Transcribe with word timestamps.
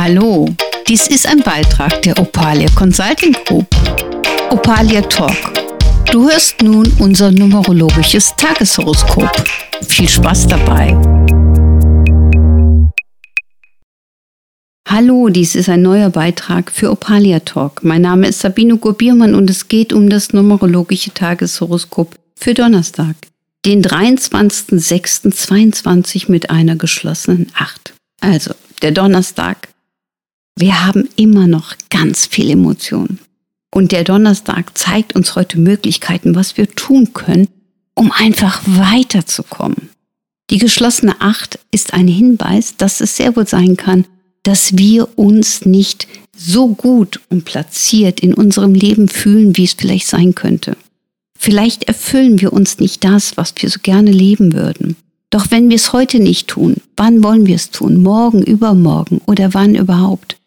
Hallo, 0.00 0.48
dies 0.86 1.08
ist 1.08 1.26
ein 1.26 1.40
Beitrag 1.40 2.02
der 2.02 2.16
Opalia 2.20 2.68
Consulting 2.76 3.32
Group. 3.44 3.66
Opalia 4.48 5.02
Talk. 5.02 5.34
Du 6.12 6.30
hörst 6.30 6.62
nun 6.62 6.86
unser 7.00 7.32
numerologisches 7.32 8.32
Tageshoroskop. 8.36 9.28
Viel 9.88 10.08
Spaß 10.08 10.46
dabei. 10.46 10.96
Hallo, 14.88 15.30
dies 15.30 15.56
ist 15.56 15.68
ein 15.68 15.82
neuer 15.82 16.10
Beitrag 16.10 16.70
für 16.70 16.92
Opalia 16.92 17.40
Talk. 17.40 17.82
Mein 17.82 18.02
Name 18.02 18.28
ist 18.28 18.38
Sabine 18.38 18.76
Gurbiermann 18.76 19.34
und 19.34 19.50
es 19.50 19.66
geht 19.66 19.92
um 19.92 20.08
das 20.08 20.32
numerologische 20.32 21.12
Tageshoroskop 21.12 22.14
für 22.36 22.54
Donnerstag, 22.54 23.16
den 23.66 23.82
23.06.22 23.82 26.30
mit 26.30 26.50
einer 26.50 26.76
geschlossenen 26.76 27.50
8. 27.56 27.94
Also, 28.20 28.54
der 28.80 28.92
Donnerstag 28.92 29.66
wir 30.60 30.84
haben 30.84 31.08
immer 31.16 31.46
noch 31.46 31.74
ganz 31.90 32.26
viel 32.26 32.50
Emotionen. 32.50 33.18
Und 33.70 33.92
der 33.92 34.04
Donnerstag 34.04 34.76
zeigt 34.76 35.14
uns 35.14 35.34
heute 35.34 35.58
Möglichkeiten, 35.58 36.34
was 36.34 36.56
wir 36.56 36.68
tun 36.68 37.12
können, 37.12 37.48
um 37.94 38.10
einfach 38.12 38.62
weiterzukommen. 38.66 39.90
Die 40.50 40.58
geschlossene 40.58 41.20
Acht 41.20 41.58
ist 41.70 41.92
ein 41.92 42.08
Hinweis, 42.08 42.76
dass 42.76 43.00
es 43.00 43.16
sehr 43.16 43.36
wohl 43.36 43.46
sein 43.46 43.76
kann, 43.76 44.06
dass 44.42 44.78
wir 44.78 45.18
uns 45.18 45.66
nicht 45.66 46.08
so 46.34 46.68
gut 46.68 47.20
und 47.28 47.44
platziert 47.44 48.20
in 48.20 48.32
unserem 48.32 48.74
Leben 48.74 49.08
fühlen, 49.08 49.56
wie 49.56 49.64
es 49.64 49.74
vielleicht 49.74 50.06
sein 50.06 50.34
könnte. 50.34 50.76
Vielleicht 51.38 51.84
erfüllen 51.84 52.40
wir 52.40 52.52
uns 52.52 52.78
nicht 52.78 53.04
das, 53.04 53.36
was 53.36 53.54
wir 53.58 53.68
so 53.68 53.80
gerne 53.82 54.10
leben 54.10 54.54
würden. 54.54 54.96
Doch 55.30 55.50
wenn 55.50 55.68
wir 55.68 55.76
es 55.76 55.92
heute 55.92 56.20
nicht 56.20 56.48
tun, 56.48 56.76
wann 56.96 57.22
wollen 57.22 57.46
wir 57.46 57.56
es 57.56 57.70
tun? 57.70 58.02
Morgen, 58.02 58.42
übermorgen 58.42 59.20
oder 59.26 59.52
wann 59.52 59.74
überhaupt? 59.74 60.37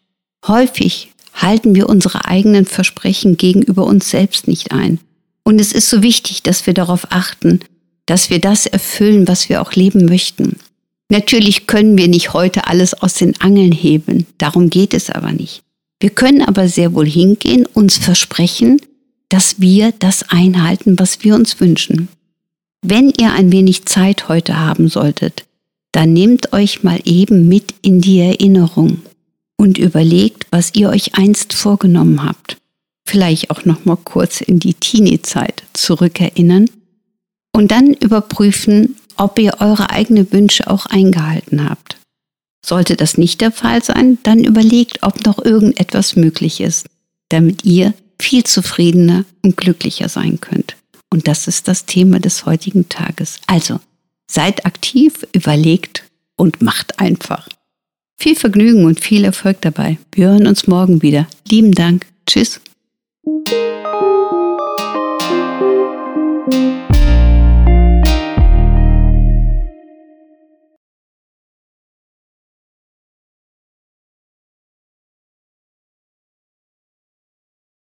Häufig 0.46 1.12
halten 1.34 1.74
wir 1.74 1.88
unsere 1.88 2.24
eigenen 2.24 2.66
Versprechen 2.66 3.36
gegenüber 3.36 3.84
uns 3.84 4.10
selbst 4.10 4.48
nicht 4.48 4.72
ein. 4.72 4.98
Und 5.44 5.60
es 5.60 5.72
ist 5.72 5.88
so 5.88 6.02
wichtig, 6.02 6.42
dass 6.42 6.66
wir 6.66 6.74
darauf 6.74 7.06
achten, 7.10 7.60
dass 8.06 8.30
wir 8.30 8.40
das 8.40 8.66
erfüllen, 8.66 9.28
was 9.28 9.48
wir 9.48 9.62
auch 9.62 9.72
leben 9.72 10.04
möchten. 10.04 10.56
Natürlich 11.08 11.66
können 11.66 11.98
wir 11.98 12.08
nicht 12.08 12.32
heute 12.32 12.66
alles 12.66 12.94
aus 12.94 13.14
den 13.14 13.40
Angeln 13.40 13.72
heben, 13.72 14.26
darum 14.38 14.70
geht 14.70 14.94
es 14.94 15.10
aber 15.10 15.32
nicht. 15.32 15.62
Wir 16.00 16.10
können 16.10 16.42
aber 16.42 16.68
sehr 16.68 16.94
wohl 16.94 17.06
hingehen, 17.06 17.66
uns 17.66 17.98
versprechen, 17.98 18.80
dass 19.28 19.60
wir 19.60 19.92
das 19.98 20.28
einhalten, 20.30 20.98
was 20.98 21.22
wir 21.22 21.34
uns 21.34 21.60
wünschen. 21.60 22.08
Wenn 22.82 23.10
ihr 23.10 23.32
ein 23.32 23.52
wenig 23.52 23.84
Zeit 23.84 24.28
heute 24.28 24.58
haben 24.58 24.88
solltet, 24.88 25.44
dann 25.92 26.12
nehmt 26.12 26.52
euch 26.52 26.82
mal 26.82 26.98
eben 27.04 27.46
mit 27.46 27.74
in 27.82 28.00
die 28.00 28.18
Erinnerung 28.18 29.02
und 29.56 29.78
überlegt, 29.78 30.31
was 30.52 30.74
ihr 30.74 30.90
euch 30.90 31.16
einst 31.16 31.54
vorgenommen 31.54 32.22
habt. 32.24 32.58
Vielleicht 33.04 33.50
auch 33.50 33.64
noch 33.64 33.84
mal 33.84 33.96
kurz 33.96 34.40
in 34.40 34.60
die 34.60 34.74
Teenie-Zeit 34.74 35.64
zurückerinnern 35.72 36.70
und 37.52 37.72
dann 37.72 37.92
überprüfen, 37.94 38.96
ob 39.16 39.38
ihr 39.38 39.60
eure 39.60 39.90
eigenen 39.90 40.30
Wünsche 40.32 40.70
auch 40.70 40.86
eingehalten 40.86 41.68
habt. 41.68 41.96
Sollte 42.64 42.94
das 42.94 43.18
nicht 43.18 43.40
der 43.40 43.50
Fall 43.50 43.82
sein, 43.82 44.18
dann 44.22 44.44
überlegt, 44.44 45.02
ob 45.02 45.24
noch 45.26 45.44
irgendetwas 45.44 46.14
möglich 46.14 46.60
ist, 46.60 46.86
damit 47.28 47.64
ihr 47.64 47.92
viel 48.20 48.44
zufriedener 48.44 49.24
und 49.42 49.56
glücklicher 49.56 50.08
sein 50.08 50.40
könnt. 50.40 50.76
Und 51.10 51.26
das 51.26 51.48
ist 51.48 51.66
das 51.66 51.86
Thema 51.86 52.20
des 52.20 52.46
heutigen 52.46 52.88
Tages. 52.88 53.40
Also, 53.46 53.80
seid 54.30 54.64
aktiv, 54.64 55.26
überlegt 55.32 56.04
und 56.36 56.62
macht 56.62 57.00
einfach. 57.00 57.48
Viel 58.22 58.36
Vergnügen 58.36 58.84
und 58.84 59.00
viel 59.00 59.24
Erfolg 59.24 59.62
dabei. 59.62 59.98
Wir 60.12 60.28
hören 60.28 60.46
uns 60.46 60.68
morgen 60.68 61.02
wieder. 61.02 61.26
Lieben 61.50 61.72
Dank. 61.72 62.06
Tschüss. 62.24 62.60